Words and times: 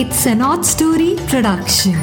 It's 0.00 0.20
an 0.26 0.40
odd 0.40 0.62
story 0.64 1.18
production. 1.30 1.96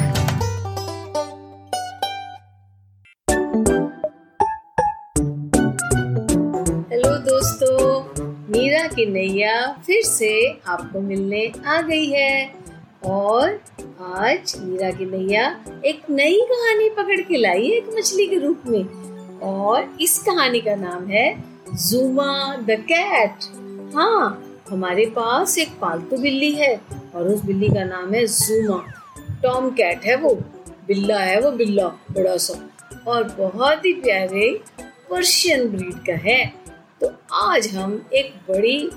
Hello 6.90 7.16
दोस्तों, 7.18 8.02
मीरा 8.52 8.86
की 8.86 9.06
नैया 9.06 9.72
फिर 9.86 10.02
से 10.02 10.60
आपको 10.66 11.00
मिलने 11.00 11.52
आ 11.66 11.80
गई 11.80 12.06
है। 12.06 12.54
और 13.04 13.60
आज 14.00 14.54
मीरा 14.60 14.90
की 14.90 15.06
नैया 15.06 15.48
एक 15.84 16.02
नई 16.10 16.40
कहानी 16.52 16.88
पकड़ 16.88 17.20
के 17.20 17.36
लाई 17.36 17.66
है 17.66 17.76
एक 17.76 17.90
मछली 17.98 18.26
के 18.26 18.38
रूप 18.38 18.62
में। 18.66 18.84
और 19.38 19.96
इस 20.00 20.18
कहानी 20.18 20.60
का 20.60 20.74
नाम 20.74 21.06
है 21.06 21.44
जूमा 21.74 22.56
द 22.56 22.80
कैट 22.92 23.50
हाँ 23.94 24.44
हमारे 24.70 25.06
पास 25.06 25.58
एक 25.58 25.78
पालतू 25.80 26.16
बिल्ली 26.16 26.52
है। 26.52 26.99
और 27.14 27.28
उस 27.28 27.44
बिल्ली 27.44 27.68
का 27.68 27.84
नाम 27.84 28.14
है 28.14 28.26
जूमा। 28.26 28.84
टॉम 29.42 29.70
कैट 29.70 30.04
है 30.04 30.16
वो। 30.16 30.34
बिल्ला 30.86 31.18
है 31.18 31.40
वो, 31.40 31.50
बिल्ला, 31.50 31.86
बड़ा 31.86 32.36
सा। 32.36 32.54
और 33.06 33.24
बहुत 33.38 33.84
ही 33.84 33.92
प्यारे 33.92 34.60
पर्शियन 35.10 35.68
ब्रीड 35.68 35.98
का 36.06 36.14
है। 36.28 36.44
तो 37.00 37.12
आज 37.32 37.68
हम 37.68 38.06
एक 38.14 38.34
बड़ी 38.48 38.90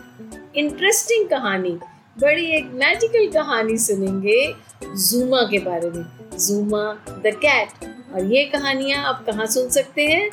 इंटरेस्टिंग 0.55 1.29
कहानी, 1.29 1.71
बड़ी 2.17 2.45
एक 2.45 2.65
मैजिकल 2.73 3.27
कहानी 3.31 3.77
सुनेंगे 3.77 4.53
जूमा 4.83 5.41
के 5.41 5.59
बारे 5.59 5.89
में। 5.89 6.05
Juma 6.39 6.83
the 7.09 7.33
cat. 7.35 7.69
और 8.13 8.25
ये 8.25 8.43
कहानियाँ 8.45 9.03
आप 9.03 9.23
कहाँ 9.25 9.45
सुन 9.45 9.69
सकते 9.69 10.05
हैं? 10.07 10.25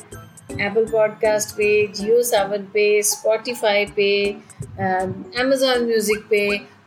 एप्पल 0.61 0.85
पॉडकास्ट 0.85 1.49
पे 1.49 1.87
जियो 1.87 2.21
सावन 2.23 2.63
पे 2.73 3.01
स्पॉटिफाई 3.01 3.85
पे 3.85 4.09
अमेजोन 5.39 5.85
म्यूज़िक 5.85 6.25
पे 6.29 6.41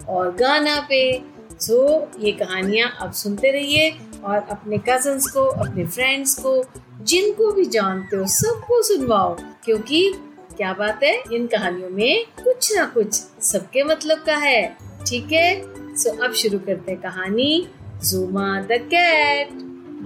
और 0.09 0.35
गाना 0.35 0.87
पे। 0.89 1.23
सो 1.61 2.01
so, 2.01 2.25
ये 2.25 2.33
कहानियाँ 2.33 2.97
आप 3.01 3.13
सुनते 3.13 3.51
रहिए 3.51 3.91
और 4.25 4.37
अपने 4.51 4.79
कजन्स 4.79 5.27
को 5.27 5.45
अपने 5.45 5.87
फ्रेंड्स 5.87 6.39
को 6.39 6.65
जिनको 7.03 7.53
भी 7.53 7.65
जानते 7.65 8.17
हो 8.17 8.27
सबको 8.27 8.83
सुनवाओ 8.83 9.37
क्योंकि 9.65 10.15
क्या 10.57 10.73
बात 10.73 11.01
है 11.03 11.23
इन 11.33 11.47
कहानियों 11.47 11.91
में 11.91 12.25
कुछ 12.45 12.77
ना 12.77 12.85
कुछ 12.85 13.15
सबके 13.43 13.85
मतलब 13.85 14.19
का 14.19 14.37
है। 14.37 14.77
ठीक 15.07 15.33
है? 15.33 15.63
सो 15.97 16.25
अब 16.25 16.33
शुरू 16.33 16.59
करते 16.59 16.93
हैं 16.93 17.01
कहानी 17.01 17.69
जूमा 18.05 18.61
द 18.61 18.69
कैट 18.71 19.49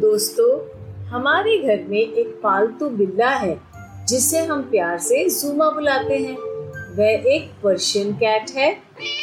दोस्तों 0.00 0.78
हमारे 1.06 1.58
घर 1.58 1.84
में 1.88 1.98
एक 1.98 2.40
पालतू 2.42 2.88
बिल्ला 2.88 3.30
है 3.30 3.60
जिसे 4.08 4.38
हम 4.38 4.62
प्यार 4.62 4.98
से 4.98 5.28
जूमा 5.28 5.70
बुलाते 5.70 6.14
हैं। 6.14 6.47
वह 6.98 7.26
एक 7.32 7.50
पर्शियन 7.64 8.12
कैट 8.12 8.50
है 8.50 8.70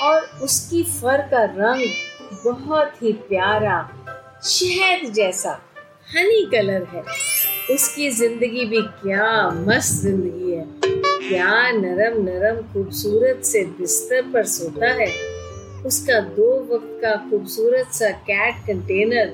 और 0.03 0.21
उसकी 0.43 0.83
फर 0.83 1.21
का 1.31 1.43
रंग 1.43 1.85
बहुत 2.45 3.01
ही 3.03 3.11
प्यारा, 3.29 3.77
शहद 4.43 5.11
जैसा, 5.13 5.51
हनी 6.13 6.45
कलर 6.51 6.87
है। 6.93 7.03
उसकी 7.75 8.09
ज़िंदगी 8.11 8.65
भी 8.65 8.81
क्या 9.01 9.49
मस्त 9.49 10.01
ज़िंदगी 10.01 10.51
है। 10.51 10.65
क्या 11.27 11.71
नरम 11.71 12.21
नरम 12.23 12.61
खूबसूरत 12.73 13.43
से 13.45 13.63
बिस्तर 13.79 14.21
पर 14.33 14.45
सोता 14.45 14.91
है। 14.93 15.07
उसका 15.85 16.19
दो 16.35 16.49
वक्त 16.71 16.99
का 17.01 17.15
खूबसूरत 17.29 17.91
सा 17.93 18.09
कैट 18.29 18.65
कंटेनर, 18.67 19.33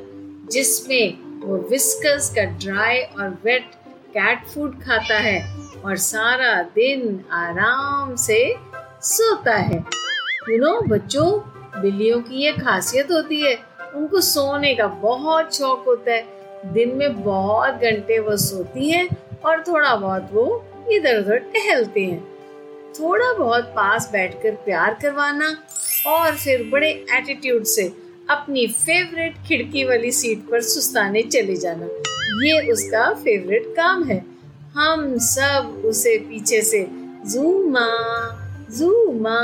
जिसमें 0.51 1.17
वो 1.41 1.57
विस्कस 1.69 2.33
का 2.35 2.43
ड्राई 2.59 2.99
और 2.99 3.37
वेट 3.45 3.71
कैट 4.15 4.47
फ़ूड 4.47 4.81
खाता 4.83 5.17
है। 5.19 5.39
और 5.85 5.95
सारा 5.97 6.61
दिन 6.75 7.19
आराम 7.33 8.15
से 8.15 8.39
सोता 9.03 9.55
है। 9.55 9.83
यू 10.49 10.57
नो 10.57 10.79
बच्चों, 10.87 11.27
बिल्लियों 11.81 12.19
की 12.21 12.43
ये 12.43 12.51
खासियत 12.53 13.11
होती 13.11 13.41
है, 13.41 13.57
उनको 13.95 14.21
सोने 14.21 14.73
का 14.75 14.87
बहुत 14.87 15.55
शौक 15.55 15.83
होता 15.87 16.11
है। 16.11 16.73
दिन 16.73 16.95
में 16.95 17.23
बहुत 17.23 17.73
घंटे 17.73 18.19
वो 18.19 18.35
सोती 18.37 18.89
हैं 18.89 19.07
और 19.45 19.63
थोड़ा 19.63 19.95
बहुत 19.95 20.29
वो 20.33 20.45
इधर 20.91 21.19
उधर 21.19 21.37
टहलते 21.53 22.05
हैं। 22.05 22.19
थोड़ा 22.99 23.31
बहुत 23.33 23.63
पास 23.75 24.09
बैठकर 24.11 24.55
प्यार 24.65 24.97
करवाना 25.01 25.55
और 26.07 26.35
फिर 26.35 26.69
बड़े 26.71 26.89
एटीट्यूड 26.89 27.63
से 27.63 27.91
अपनी 28.29 28.67
फेवरेट 28.67 29.35
खिड़की 29.47 29.83
वाली 29.83 30.11
सीट 30.11 30.39
पर 30.41 30.61
सुस्ताने 30.63 31.21
चले 31.23 31.55
जाना, 31.55 31.85
ये 32.43 32.71
उसका 32.71 33.13
फेवरेट 33.13 33.73
काम 33.77 34.03
है। 34.03 34.19
हम 34.75 35.17
सब 35.17 35.81
उसे 35.85 36.17
पीछे 36.19 36.61
से। 36.61 36.79
जूमा 37.25 37.87
जूमा 38.69 39.39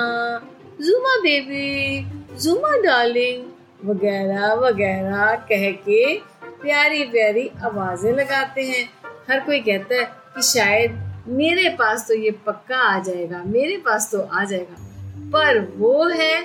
जूमा 0.81 1.15
बेबी, 1.17 1.99
जूमा 2.41 2.71
डार्लिंग, 2.77 3.43
वगैरह 3.85 4.53
वगैरह 4.53 5.35
कह 5.49 5.69
के 5.71 6.17
प्यारी 6.61 7.03
प्यारी 7.03 7.49
आवाज़ें 7.63 8.11
लगाते 8.13 8.63
हैं। 8.63 8.83
हर 9.29 9.39
कोई 9.39 9.59
कहता 9.59 9.95
है 9.95 10.03
कि 10.35 10.41
शायद 10.41 10.97
मेरे 11.29 11.69
पास 11.69 12.07
तो 12.07 12.13
ये 12.13 12.31
पक्का 12.45 12.77
आ 12.77 12.99
जाएगा, 13.03 13.43
मेरे 13.45 13.77
पास 13.77 14.09
तो 14.11 14.21
आ 14.21 14.43
जाएगा। 14.43 15.29
पर 15.29 15.59
वो 15.77 16.03
है 16.05 16.41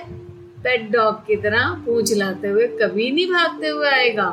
पेट 0.63 0.89
डॉग 0.91 1.25
की 1.25 1.35
तरह 1.35 1.73
पूछ 1.85 2.13
लाते 2.13 2.47
हुए 2.47 2.67
कभी 2.81 3.11
नहीं 3.11 3.27
भागते 3.27 3.67
हुए 3.67 3.89
आएगा। 3.89 4.27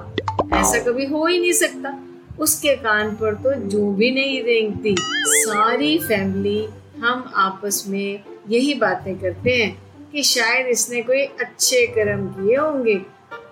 ऐसा 0.54 0.84
कभी 0.84 1.06
हो 1.06 1.26
ही 1.26 1.38
नहीं 1.40 1.52
सकता। 1.52 1.98
उसके 2.40 2.74
कान 2.76 3.14
पर 3.16 3.34
तो 3.34 3.52
जो 3.68 3.90
भी 3.92 4.10
नहीं 4.10 4.42
रेंगती। 4.44 4.94
सारी 4.98 5.98
फैमिली 5.98 6.66
हम 7.00 7.30
आपस 7.36 7.84
में 7.88 8.24
यही 8.48 8.74
बातें 8.74 9.14
करते 9.18 9.54
हैं 9.54 9.70
कि 10.12 10.22
शायद 10.22 10.66
इसने 10.66 11.02
कोई 11.02 11.22
अच्छे 11.22 11.86
कर्म 11.86 12.26
किए 12.28 12.56
होंगे 12.56 13.00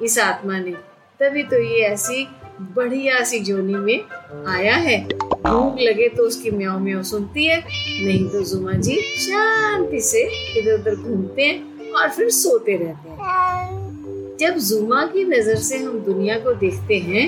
इस 0.03 0.19
आत्मा 0.19 0.59
ने। 0.59 0.72
तभी 1.21 1.43
तो 1.43 1.62
ये 1.62 1.81
ऐसी 1.84 2.26
बढ़िया 2.76 3.22
सी 3.25 3.38
जोनी 3.41 3.75
में 3.75 4.44
आया 4.49 4.75
है। 4.76 4.99
भूख 5.05 5.81
लगे 5.81 6.09
तो 6.09 6.22
उसकी 6.22 6.50
म्याओ 6.50 6.78
म्याओ 6.78 7.03
सुनती 7.03 7.44
है, 7.47 7.59
नहीं 7.59 8.28
तो 8.28 8.43
जुमा 8.44 8.72
जी 8.78 9.00
शांति 9.19 10.00
से 10.00 10.22
इधर 10.60 10.72
उधर 10.72 10.94
घूमते 10.94 11.43
हैं 11.43 11.93
और 11.93 12.09
फिर 12.09 12.31
सोते 12.31 12.76
रहते 12.76 13.10
हैं। 13.10 14.37
जब 14.41 14.59
जुमा 14.60 15.05
की 15.06 15.25
नज़र 15.26 15.56
से 15.60 15.78
हम 15.78 15.99
दुनिया 16.00 16.38
को 16.38 16.53
देखते 16.56 16.99
हैं 17.00 17.26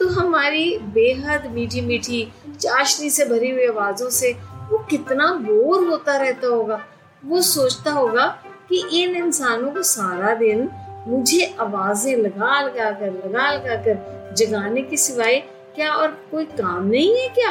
तो 0.00 0.08
हमारी 0.08 0.78
बेहद 0.78 1.46
मीठी 1.46 1.80
मीठी 1.80 2.32
चाशनी 2.60 3.10
से 3.10 3.24
भरी 3.24 3.50
हुई 3.50 3.66
आवाजों 3.66 4.10
से 4.10 4.32
वो 4.70 4.78
कितना 4.90 5.26
बोर 5.32 5.88
होता 5.88 6.16
रहता 6.16 6.46
होगा। 6.46 6.84
वो 7.24 7.40
सोचता 7.40 7.90
होगा 7.90 8.26
कि 8.68 9.02
इन 9.02 9.16
इंसानों 9.16 9.70
को 9.70 9.82
सारा 9.82 10.34
दिन 10.34 10.68
मुझे 11.06 11.56
आवाज़ें 11.60 12.16
लगा 12.16 12.60
लगा 12.62 12.90
कर 12.90 13.06
लगा 13.06 13.50
लगा 13.52 13.74
कर 13.74 14.34
जगाने 14.38 14.82
के 14.82 14.96
सिवाय 14.96 15.36
क्या 15.74 15.92
और 15.92 16.08
कोई 16.30 16.44
काम 16.44 16.86
नहीं 16.86 17.16
है 17.18 17.28
क्या? 17.28 17.50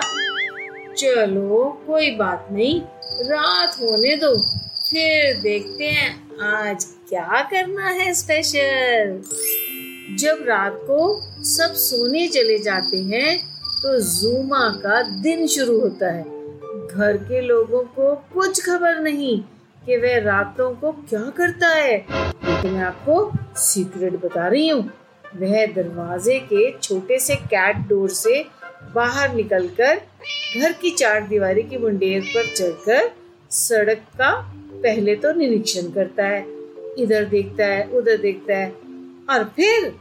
चलो, 0.97 1.83
कोई 1.87 2.11
बात 2.11 2.47
नहीं, 2.51 2.81
रात 3.29 3.75
होने 3.81 4.15
दो, 4.15 4.35
फिर 4.89 5.37
देखते 5.37 5.85
हैं 5.85 6.37
आज 6.41 6.85
क्या 7.09 7.41
करना 7.51 7.89
है 7.89 8.13
स्पेशल 8.13 9.21
जब 10.09 10.43
रात 10.47 10.79
को 10.83 10.99
सब 11.45 11.73
सोने 11.75 12.27
चले 12.27 12.57
जाते 12.59 12.97
हैं 12.97 13.37
तो 13.81 13.99
जूमा 14.01 14.69
का 14.75 15.01
दिन 15.21 15.45
शुरू 15.47 15.79
होता 15.79 16.11
है। 16.13 16.23
घर 16.87 17.17
के 17.19 17.41
लोगों 17.41 17.83
को 17.95 18.13
कुछ 18.33 18.61
खबर 18.65 18.99
नहीं 18.99 19.39
कि 19.85 19.97
वह 19.97 20.17
रातों 20.19 20.69
को 20.75 20.91
क्या 20.91 21.21
करता 21.37 21.67
है। 21.67 21.95
लेकिन 21.97 22.71
मैं 22.71 22.81
आपको 22.81 23.31
सीक्रेट 23.57 24.19
बता 24.21 24.47
रही 24.47 24.67
हूँ, 24.69 24.83
वह 25.35 25.65
दरवाजे 25.65 26.39
के 26.43 26.71
छोटे 26.73 27.19
से 27.19 27.35
कैट 27.45 27.87
डोर 27.89 28.09
से 28.09 28.43
बाहर 28.95 29.33
निकलकर 29.35 30.01
घर 30.57 30.71
की 30.71 30.91
चार 30.91 31.27
दीवारी 31.27 31.63
की 31.63 31.77
मुंडेर 31.77 32.21
पर 32.25 32.53
चढ़कर 32.55 33.09
सड़क 33.51 34.03
का 34.17 34.31
पहले 34.73 35.15
तो 35.15 35.33
निरीक्षण 35.33 35.91
करता 35.91 36.25
है। 36.25 36.45
इधर 36.97 37.25
देखता 37.25 37.65
है, 37.65 37.87
उधर 37.89 38.17
देखता 38.17 38.57
है। 38.57 38.88
और 39.29 39.43
फिर 39.43 39.95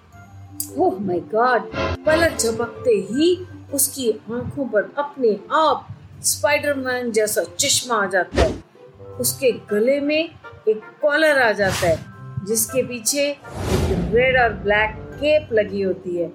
ओह 0.79 0.99
माय 1.01 1.21
गॉड 1.21 1.71
पलक 2.07 2.37
झपकते 2.39 2.91
ही 2.91 3.47
उसकी 3.75 4.11
आँखों 4.11 4.69
पर 4.69 4.93
अपने 4.99 5.39
आप 5.53 5.89
स्पाइडरमैन 6.25 7.11
जैसा 7.13 7.43
चश्मा 7.59 8.03
आ 8.03 8.07
जाता 8.07 8.43
है। 8.43 8.63
उसके 9.21 9.53
गले 9.53 10.01
में 10.01 10.31
एक 10.69 10.81
कॉलर 11.03 11.39
आ 11.43 11.53
जाता 11.53 11.89
है, 11.89 11.99
जिसके 12.47 12.83
पीछे 12.83 13.23
एक 13.23 14.11
रेड 14.15 14.41
और 14.43 14.53
ब्लैक 14.53 14.97
केप 14.97 15.49
लगी 15.53 15.83
होती 15.83 16.17
है। 16.17 16.27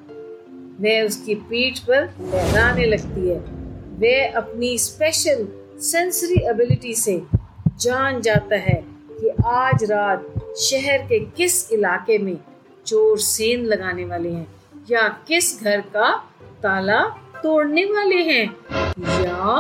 वह 0.82 1.06
उसकी 1.06 1.36
पीठ 1.36 1.80
पर 1.80 2.14
लहराने 2.22 2.86
लगती 2.86 3.30
है। 3.30 3.38
वह 4.00 4.38
अपनी 4.38 4.78
स्पेशल 4.78 5.48
सेंसरी 5.82 6.42
एबिलिटी 6.50 6.94
से 6.94 7.22
जान 7.80 8.22
जाता 8.22 8.56
है 8.56 8.84
कि 9.12 9.30
आज 9.46 9.84
रात 9.84 10.34
शहर 10.58 10.98
के 10.98 11.20
किस 11.20 11.72
इलाके 11.72 12.18
में 12.18 12.38
चोर 12.86 13.20
सेन 13.20 13.66
लगाने 13.66 14.06
वाले 14.06 14.30
हैं 14.30 14.48
या 14.92 15.08
किस 15.28 15.64
घर 15.64 15.82
का 15.82 16.10
ताला 16.64 17.02
तोड़ने 17.44 17.86
वाले 17.86 18.16
हैं? 18.16 18.46
या 19.00 19.60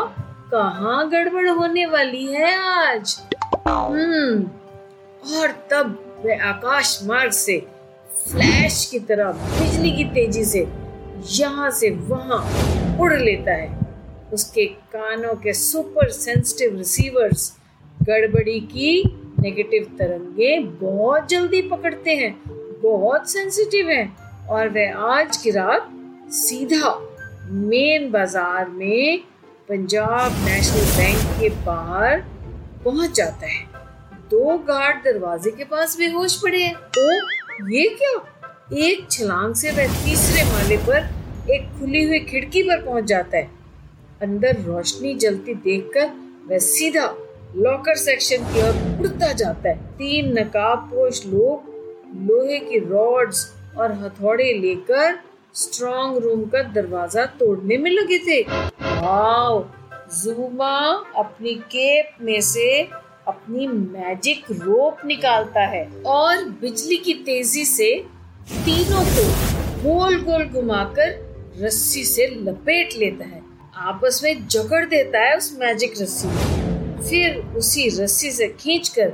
कहाँ 0.51 1.09
गड़बड़ 1.09 1.47
होने 1.49 1.85
वाली 1.85 2.25
है 2.25 2.53
आज? 2.59 3.21
हम्म 3.67 4.43
और 5.37 5.51
तब 5.71 6.21
वह 6.25 6.43
आकाश 6.43 6.99
मार्ग 7.03 7.31
से 7.31 7.57
फ्लैश 8.29 8.85
की 8.85 8.99
तरह 8.99 9.31
बिजली 9.31 9.91
की 9.91 10.03
तेज़ी 10.03 10.45
से 10.45 10.67
यहाँ 11.29 11.71
से 11.71 11.89
वहाँ 11.89 12.39
उड़ 12.99 13.13
लेता 13.13 13.51
है। 13.51 13.79
उसके 14.33 14.65
कानों 14.65 15.35
के 15.35 15.53
सुपर 15.53 16.09
सेंसिटिव 16.09 16.77
रिसीवर्स 16.77 17.57
गड़बड़ी 18.01 18.59
की 18.59 19.03
नेगेटिव 19.39 19.83
तरंगे 19.99 20.59
बहुत 20.59 21.27
जल्दी 21.27 21.61
पकड़ते 21.61 22.11
हैं। 22.11 22.52
बहुत 22.83 23.29
सेंसिटिव 23.29 23.89
हैं। 23.89 24.47
और 24.47 24.69
वह 24.69 24.97
आज 25.11 25.37
की 25.37 25.51
रात 25.51 25.89
सीधा 26.33 26.89
मेन 27.49 28.09
बाज़ार 28.11 28.69
में 28.69 29.19
पंजाब 29.69 30.45
नेशनल 30.45 30.85
बैंक 30.97 31.39
के 31.39 31.49
बाहर 31.65 32.19
पहुँच 32.85 33.11
जाता 33.11 33.47
है। 33.47 33.63
दो 34.31 34.57
गार्ड 34.67 35.03
दरवाजे 35.03 35.51
के 35.51 35.63
पास 35.63 35.97
बेहोश 35.97 36.41
पड़े 36.41 36.61
हैं। 36.63 36.75
तो 36.97 37.09
ये 37.71 37.87
क्या? 37.99 38.19
एक 38.79 39.07
छलांग 39.11 39.53
से 39.55 39.71
वह 39.71 40.03
तीसरे 40.05 40.43
माले 40.43 40.77
पर 40.77 41.51
एक 41.53 41.67
खुली 41.79 42.03
हुई 42.03 42.19
खिड़की 42.19 42.63
पर 42.63 42.85
पहुँच 42.85 43.03
जाता 43.05 43.37
है। 43.37 43.49
अंदर 44.21 44.61
रोशनी 44.61 45.13
जलती 45.15 45.53
देखकर 45.53 46.09
वह 46.47 46.57
सीधा 46.59 47.13
लॉकर 47.55 47.95
सेक्शन 47.97 48.43
की 48.43 48.61
ओर 48.61 49.01
उड़ता 49.01 49.31
जाता 49.33 49.69
है। 49.69 49.75
तीन 49.97 50.37
नकाबपोश 50.39 51.25
लोग 51.25 51.71
लोहे 52.13 52.59
की 52.59 52.79
रॉड्स 52.79 53.45
और 53.77 53.91
हथौड़े 53.91 54.53
लेकर 54.53 55.19
स्ट्रॉन्ग 55.55 56.17
रूम 56.23 56.43
का 56.45 56.61
दरवाज़ा 56.63 57.25
तोड़ने 57.39 57.77
में 57.77 57.89
लगे 57.91 58.17
थे। 58.19 58.41
वाओ 58.41 59.63
जूमा 60.13 60.75
अपनी 61.17 61.53
केप 61.71 62.17
में 62.21 62.39
से 62.41 62.81
अपनी 63.27 63.67
मैजिक 63.67 64.51
रोप 64.51 65.05
निकालता 65.05 65.65
है 65.65 65.85
और 66.05 66.43
बिजली 66.61 66.97
की 66.97 67.13
तेज़ी 67.25 67.65
से 67.65 67.93
तीनों 68.49 69.03
को 69.05 69.27
गोल 69.83 70.21
गोल 70.21 70.45
घुमाकर 70.45 71.17
रस्सी 71.61 72.03
से 72.03 72.27
लपेट 72.39 72.93
लेता 72.97 73.25
है। 73.25 73.41
आपस 73.87 74.21
में 74.23 74.47
जकड़ 74.47 74.85
देता 74.85 75.19
है 75.19 75.37
उस 75.37 75.51
मैजिक 75.59 76.01
रस्सी 76.01 76.27
फिर 77.09 77.37
उसी 77.57 77.87
रस्सी 78.01 78.31
से 78.31 78.47
खींचकर 78.59 79.13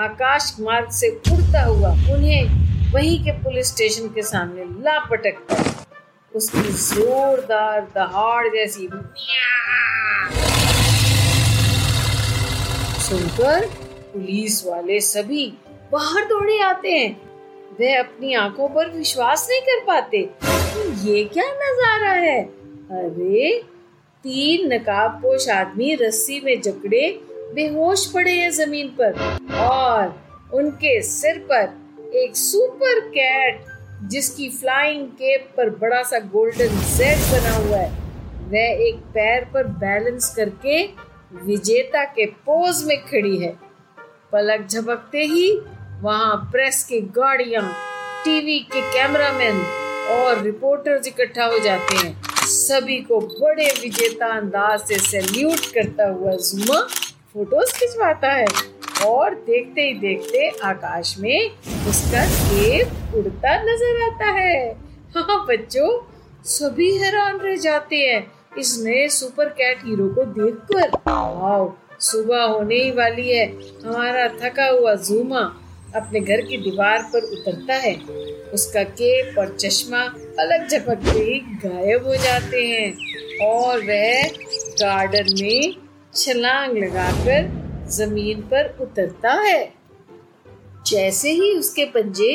आकाश 0.00 0.56
मार्ग 0.60 0.90
से 0.90 1.08
उड़ता 1.32 1.62
हुआ 1.64 1.88
उन्हें 2.14 2.92
वहीं 2.92 3.18
के 3.24 3.32
पुलिस 3.42 3.68
स्टेशन 3.68 4.08
के 4.08 4.22
सामने 4.22 4.64
लापटकता 4.84 5.54
है 5.54 5.72
उसकी 6.34 6.62
जोरदार 6.72 7.80
दहाड़ 7.94 8.48
जैसी 8.48 8.88
सुनकर 13.02 13.66
पुलिस 14.12 14.64
वाले 14.66 15.00
सभी 15.00 15.46
बाहर 15.92 16.24
दौड़े 16.24 16.58
आते 16.60 16.90
हैं। 16.90 17.16
वे 17.78 17.94
अपनी 17.94 18.34
आँखों 18.34 18.68
पर 18.68 18.90
विश्वास 18.90 19.46
नहीं 19.50 19.60
कर 19.60 19.84
पाते 19.84 20.18
ये 21.08 21.24
क्या 21.24 21.44
नज़ारा 21.52 22.10
है। 22.10 22.40
अरे, 22.42 23.62
तीन 24.24 24.72
नकाबपोश 24.72 25.48
आदमी 25.48 25.94
रस्सी 25.94 26.40
में 26.40 26.60
जकड़े 26.60 27.08
बेहोश 27.52 28.06
पड़े 28.12 28.32
हैं 28.32 28.50
ज़मीन 28.50 28.88
पर 29.00 29.12
और 29.60 30.14
उनके 30.54 31.00
सिर 31.02 31.38
पर 31.50 32.16
एक 32.16 32.36
सुपर 32.36 33.00
कैट 33.08 33.64
जिसकी 34.10 34.48
फ्लाइंग 34.50 35.06
केप 35.12 35.48
पर 35.56 35.70
बड़ा 35.70 36.02
सा 36.02 36.18
गोल्डन 36.32 36.80
सेट 36.86 37.18
बना 37.32 37.54
हुआ 37.56 37.76
है। 37.76 37.90
वह 38.50 38.82
एक 38.88 38.96
पैर 39.14 39.44
पर 39.44 39.66
बैलेंस 39.82 40.34
करके 40.36 40.82
विजेता 41.44 42.04
के 42.04 42.26
पोज 42.26 42.82
में 42.86 42.96
खड़ी 43.06 43.36
है। 43.36 43.54
पलक 44.32 44.66
झपकते 44.68 45.24
ही 45.24 45.50
वहाँ 46.02 46.36
प्रेस 46.52 46.82
की 46.84 47.00
गाड़ियाँ 47.16 47.62
टीवी 48.24 48.58
के 48.72 48.80
कैमरामैन 48.92 49.60
और 50.12 50.42
रिपोर्टर्स 50.42 51.06
इकट्ठा 51.08 51.44
हो 51.44 51.58
जाते 51.58 51.96
हैं। 51.96 52.14
सभी 52.46 52.98
को 53.00 53.20
बड़े 53.20 53.66
विजेता 53.82 54.26
अंदाज 54.36 54.80
से 54.80 54.98
सैल्यूट 55.00 55.72
करता 55.74 56.08
हुआ 56.08 56.32
जुमा 56.32 56.86
फ़ोटोज़ 57.34 57.72
खिंचवाता 57.74 58.32
है। 58.32 58.44
और 59.06 59.34
देखते 59.34 59.82
ही 59.82 59.92
देखते 59.92 60.48
आकाश 60.64 61.14
में 61.18 61.50
उसका 61.88 62.24
केप 62.26 63.14
उड़ता 63.14 63.54
नज़र 63.62 64.02
आता 64.02 64.26
है। 64.32 64.70
हाँ 65.16 65.44
बच्चों, 65.46 65.88
सभी 66.44 66.90
हैरान 66.98 67.40
रह 67.40 67.56
जाते 67.56 67.96
हैं 67.96 68.26
इस 68.58 68.76
नए 68.84 69.08
सुपर 69.08 69.48
कैट 69.48 69.78
हीरो 69.78 70.08
को 70.14 70.24
देखकर। 70.32 70.88
वाओ, 71.08 71.72
सुबह 72.00 72.42
होने 72.42 72.74
ही 72.74 72.90
वाली 72.90 73.28
है। 73.30 73.46
हमारा 73.86 74.28
थका 74.28 74.66
हुआ 74.68 74.94
जूमा 74.94 75.40
अपने 75.96 76.20
घर 76.20 76.40
की 76.40 76.56
दीवार 76.56 77.02
पर 77.12 77.30
उतरता 77.32 77.74
है। 77.74 77.94
उसका 78.54 78.82
केप 78.82 79.38
और 79.38 79.56
चश्मा 79.56 80.02
अलग 80.38 80.68
झपकते 80.68 81.18
ही 81.18 81.38
गायब 81.64 82.06
हो 82.06 82.16
जाते 82.16 82.66
हैं। 82.66 82.92
और 83.46 83.80
वह 83.80 84.22
गार्डन 84.80 85.34
में 85.40 85.83
छलांग 86.16 86.76
लगाकर 86.78 87.86
ज़मीन 87.90 88.40
पर 88.42 88.76
उतरता 88.80 89.32
है। 89.32 89.72
जैसे 90.86 91.30
ही 91.30 91.52
उसके 91.58 91.84
पंजे 91.84 92.32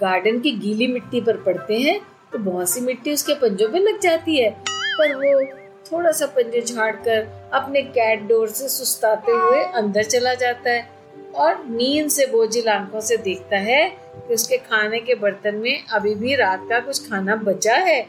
गार्डन 0.00 0.38
की 0.40 0.50
गीली 0.52 0.86
मिट्टी 0.86 1.20
पर 1.20 1.36
पड़ते 1.42 1.78
हैं 1.78 2.00
तो 2.32 2.38
बहुत 2.40 2.70
सी 2.70 2.80
मिट्टी 2.80 3.12
उसके 3.12 3.34
पंजों 3.34 3.68
पे 3.68 3.78
लग 3.78 4.00
जाती 4.00 4.36
है। 4.36 4.50
पर 4.70 5.14
वो 5.14 5.44
थोड़ा 5.86 6.10
सा 6.12 6.26
पंजे 6.26 6.60
झाड़कर 6.60 7.50
अपने 7.54 7.82
कैट 7.82 8.22
डोर 8.28 8.48
से 8.48 8.68
सुस्ताते 8.68 9.32
हुए 9.32 9.62
अंदर 9.74 10.02
चला 10.04 10.34
जाता 10.34 10.70
है 10.70 10.88
और 11.34 11.64
नींद 11.66 12.08
से 12.10 12.26
बोझिल 12.26 12.68
आँखों 12.68 13.00
से 13.00 13.16
देखता 13.16 13.56
है 13.58 13.88
कि 13.88 14.34
उसके 14.34 14.56
खाने 14.58 15.00
के 15.00 15.14
बर्तन 15.14 15.54
में 15.54 15.84
अभी 15.86 16.14
भी 16.14 16.34
रात 16.34 16.66
का 16.70 16.80
कुछ 16.80 17.08
खाना 17.08 17.36
बचा 17.44 17.74
है। 17.76 18.00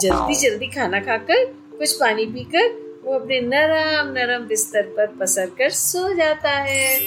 जल्दी 0.00 0.34
जल्दी 0.40 0.66
खाना 0.66 1.00
खाकर 1.00 1.44
कुछ 1.78 1.92
पानी 1.92 2.26
पीकर 2.26 2.68
वो 3.04 3.14
अपने 3.14 3.40
नरम 3.40 4.12
नरम 4.12 4.46
बिस्तर 4.46 4.82
पर 4.82 5.06
पसर 5.06 5.46
कर 5.46 5.70
सो 5.70 6.14
जाता 6.14 6.50
है। 6.50 6.98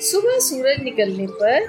सुबह 0.00 0.38
सूरज 0.38 0.82
निकलने 0.82 1.26
पर 1.26 1.66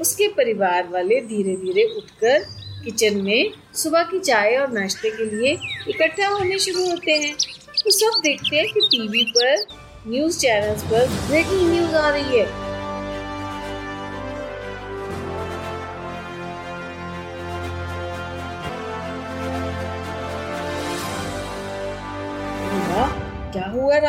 उसके 0.00 0.28
परिवार 0.28 0.88
वाले 0.88 1.20
धीरे 1.20 1.56
धीरे 1.56 1.84
उठकर 1.96 2.38
किचन 2.84 3.20
में 3.22 3.52
सुबह 3.74 4.02
की 4.02 4.18
चाय 4.20 4.56
और 4.56 4.72
नाश्ते 4.72 5.10
के 5.10 5.24
लिए 5.24 5.56
इकट्ठा 5.88 6.28
होने 6.28 6.58
शुरू 6.58 6.90
होते 6.90 7.12
हैं। 7.12 7.32
वो 7.84 7.90
सब 7.90 8.20
देखते 8.22 8.56
हैं 8.56 8.66
कि 8.66 8.80
टीवी 8.80 9.24
पर 9.30 9.66
न्यूज़ 10.08 10.38
चैनल्स 10.38 10.82
पर 10.82 11.06
ब्रेकिंग 11.28 11.70
न्यूज़ 11.72 11.94
आ 11.94 12.08
रही 12.08 12.38
है। 12.38 12.63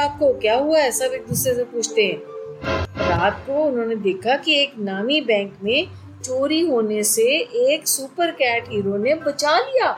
रात 0.05 0.17
को 0.19 0.31
क्या 0.39 0.55
हुआ 0.55 0.79
है? 0.79 0.91
सब 0.91 1.13
एक 1.13 1.25
दूसरे 1.27 1.53
से 1.55 1.63
पूछते 1.63 2.03
हैं। 2.03 3.07
रात 3.09 3.43
को 3.47 3.63
उन्होंने 3.63 3.95
देखा 3.95 4.35
कि 4.37 4.55
एक 4.55 4.73
नामी 4.79 5.19
बैंक 5.21 5.53
में 5.63 5.87
चोरी 6.23 6.59
होने 6.61 7.03
से 7.03 7.23
एक 7.69 7.87
सुपर 7.87 8.31
कैट 8.31 8.69
हीरो 8.69 8.97
ने 8.97 9.15
बचा 9.15 9.57
लिया। 9.59 9.91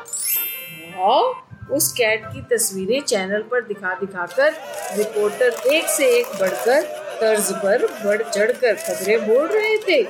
उस 1.71 1.91
कैट 1.91 2.25
की 2.25 2.41
तस्वीरें 2.51 3.01
चैनल 3.01 3.41
पर 3.41 3.61
दिखा 3.61 3.93
दिखाकर 3.93 4.53
रिपोर्टर 4.97 5.69
एक 5.69 5.87
से 5.87 6.07
एक 6.09 6.27
बढ़कर 6.39 6.81
तर्ज 7.21 7.51
पर 7.55 7.85
बढ़ 8.05 8.21
चढ़कर 8.23 8.73
खबरें 8.75 9.27
बोल 9.27 9.47
रहे 9.47 9.77
थे। 9.79 10.01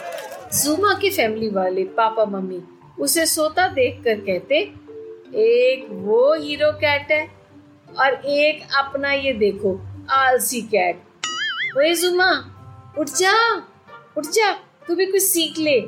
जुमा 0.54 0.94
की 0.94 1.10
फैमिली 1.10 1.50
वाले 1.50 1.84
पापा 1.98 2.26
मम्मी 2.28 2.62
उसे 3.00 3.26
सोता 3.26 3.68
देखकर 3.68 4.20
कहते, 4.20 4.60
एक 5.36 5.88
वो 5.92 6.34
हीरो 6.36 6.72
कैट 6.78 7.12
है 7.12 7.26
और 8.00 8.14
एक 8.28 8.62
अपना 8.78 9.12
ये 9.14 9.34
देखो 9.34 9.74
आलसी 10.12 10.62
कैट। 10.62 11.02
ओए 11.78 11.94
जुमा 11.94 12.32
उठ 12.98 13.08
जा 13.08 13.56
उठ 14.18 14.26
जा, 14.26 14.52
तू 14.88 14.96
भी 14.96 15.06
कुछ 15.06 15.22
सीख 15.22 15.58
ले। 15.58 15.82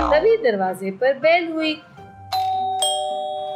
तभी 0.00 0.36
दरवाजे 0.36 0.90
पर 0.90 1.14
बेल 1.14 1.48
हुई 1.52 1.74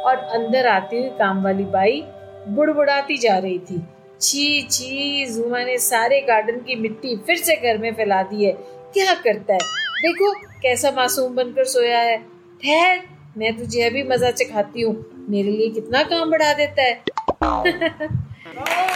और 0.05 0.17
अंदर 0.17 0.67
आती 0.67 0.97
हुई 0.97 1.09
काम 1.09 1.43
वाली 1.43 1.63
बाई 1.63 2.03
बुड़बुड़ाती 2.47 3.17
जा 3.17 3.37
रही 3.37 3.59
थी। 3.59 3.83
छी 4.21 4.61
छी 4.61 5.25
जुमा 5.25 5.63
ने 5.63 5.77
सारे 5.77 6.21
गार्डन 6.21 6.57
की 6.57 6.75
मिट्टी 6.75 7.15
फिर 7.17 7.37
से 7.37 7.55
घर 7.55 7.77
में 7.77 7.93
फैला 7.93 8.23
दी 8.23 8.45
है। 8.45 8.51
क्या 8.93 9.13
करता 9.13 9.53
है? 9.53 9.59
देखो, 10.01 10.33
कैसा 10.61 10.91
मासूम 10.91 11.35
बनकर 11.35 11.63
सोया 11.63 11.99
है। 11.99 12.17
ठहर, 12.63 13.01
मैं 13.37 13.57
तुझे 13.57 13.81
अभी 13.81 14.03
मज़ा 14.03 14.31
चखाती 14.31 14.81
हूँ। 14.81 15.25
मेरे 15.29 15.51
लिए 15.51 15.69
कितना 15.69 16.03
काम 16.03 16.31
बढ़ा 16.31 16.53
देता 16.53 16.81
है। 16.81 17.03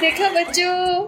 देखा 0.00 0.28
बच्चों? 0.28 1.04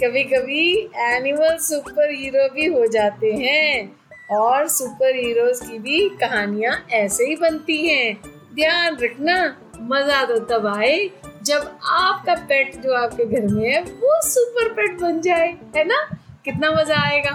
कभी 0.00 0.22
कभी 0.24 0.90
एनिमल 0.94 1.56
सुपर 1.56 2.10
हीरो 2.10 2.48
भी 2.54 2.66
हो 2.66 2.86
जाते 2.86 3.32
हैं 3.32 3.96
और 4.30 4.68
सुपर 4.68 5.16
हीरोज 5.16 5.60
की 5.60 5.78
भी 5.78 6.08
कहानियाँ 6.08 6.86
ऐसे 6.92 7.24
ही 7.24 7.36
बनती 7.36 7.76
हैं। 7.88 8.14
ध्यान 8.54 8.96
रखना, 8.96 9.56
मज़ा 9.80 10.24
तो 10.24 10.38
तब 10.38 10.66
आए 10.66 11.10
जब 11.42 11.78
आपका 11.84 12.34
पेट 12.34 12.76
जो 12.76 12.94
आपके 12.94 13.24
घर 13.24 13.54
में 13.54 13.72
है, 13.72 13.82
वो 13.82 14.20
सुपर 14.22 14.68
पेट 14.68 15.00
बन 15.00 15.20
जाए, 15.20 15.48
है 15.76 15.84
ना? 15.84 16.04
कितना 16.44 16.70
मज़ा 16.70 17.08
आएगा। 17.08 17.30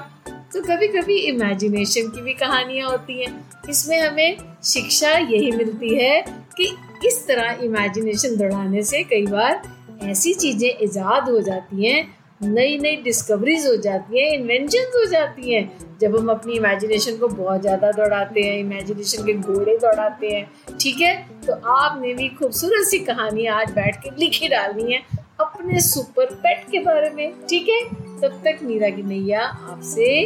तो 0.53 0.61
कभी 0.61 0.87
कभी 0.87 1.17
इमेजिनेशन 1.17 2.07
की 2.07 2.21
भी 2.21 2.33
कहानियाँ 2.33 2.89
होती 2.89 3.21
हैं। 3.23 3.49
इसमें 3.69 3.99
हमें 3.99 4.37
शिक्षा 4.63 5.11
यही 5.11 5.51
मिलती 5.51 5.95
है 5.95 6.25
कि 6.29 6.77
इस 7.07 7.27
तरह 7.27 7.63
इमेजिनेशन 7.63 8.35
दौड़ाने 8.35 8.83
से 8.83 9.03
कई 9.03 9.25
बार 9.25 9.80
ऐसी 10.03 10.33
चीज़ें 10.33 10.69
ईजाद 10.83 11.29
हो 11.29 11.39
जाती 11.41 11.85
हैं 11.85 12.21
नई 12.43 12.77
नई 12.77 12.95
डिस्कवरीज 13.03 13.65
हो 13.67 13.75
जाती 13.75 14.19
हैं 14.19 14.31
इन्वेंशन 14.33 14.91
हो 14.95 15.05
जाती 15.05 15.53
हैं। 15.53 15.97
जब 16.01 16.15
हम 16.17 16.29
अपनी 16.29 16.53
इमेजिनेशन 16.53 17.17
को 17.17 17.27
बहुत 17.27 17.61
ज़्यादा 17.61 17.91
दौड़ाते 17.91 18.41
हैं 18.41 18.57
इमेजिनेशन 18.59 19.25
के 19.25 19.33
घोड़े 19.33 19.77
दौड़ाते 19.77 20.27
हैं, 20.27 20.49
ठीक 20.81 21.01
है? 21.01 21.15
तो 21.47 21.53
आपने 21.73 22.13
भी 22.13 22.29
खूबसूरत 22.29 22.87
सी 22.87 22.99
कहानी 22.99 23.45
आज 23.45 23.71
बैठ 23.71 24.01
के 24.03 24.15
लिखी 24.19 24.47
डालनी 24.47 24.91
है 24.93 25.01
अपने 25.39 25.79
सुपर 25.81 26.33
पेट 26.35 26.65
के 26.71 26.79
बारे 26.79 27.09
में, 27.09 27.33
ठीक 27.49 27.69
है? 27.69 27.83
तब 28.21 28.41
तक 28.45 28.63
मीरा 28.63 28.89
की 28.89 29.03
नैया 29.03 29.41
आपसे 29.41 30.25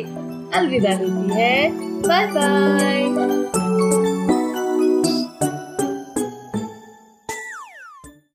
अलविदा 0.59 0.97
लेती 0.99 1.33
है। 1.33 1.69
Bye 2.01 2.27
bye 2.27 4.14